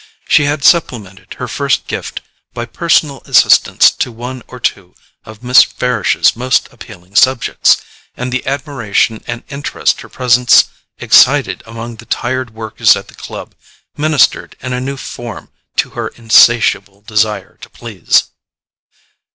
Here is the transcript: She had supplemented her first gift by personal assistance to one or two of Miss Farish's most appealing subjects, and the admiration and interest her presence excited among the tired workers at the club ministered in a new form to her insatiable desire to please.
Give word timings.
She 0.27 0.45
had 0.45 0.63
supplemented 0.63 1.35
her 1.35 1.47
first 1.47 1.85
gift 1.85 2.21
by 2.55 2.65
personal 2.65 3.21
assistance 3.25 3.91
to 3.91 4.11
one 4.11 4.41
or 4.47 4.59
two 4.59 4.95
of 5.25 5.43
Miss 5.43 5.61
Farish's 5.63 6.35
most 6.35 6.67
appealing 6.71 7.15
subjects, 7.15 7.77
and 8.17 8.31
the 8.33 8.43
admiration 8.47 9.23
and 9.27 9.43
interest 9.49 10.01
her 10.01 10.09
presence 10.09 10.69
excited 10.97 11.61
among 11.67 11.97
the 11.97 12.07
tired 12.07 12.55
workers 12.55 12.95
at 12.95 13.09
the 13.09 13.13
club 13.13 13.53
ministered 13.95 14.55
in 14.59 14.73
a 14.73 14.81
new 14.81 14.97
form 14.97 15.51
to 15.75 15.91
her 15.91 16.07
insatiable 16.07 17.01
desire 17.01 17.57
to 17.61 17.69
please. 17.69 18.31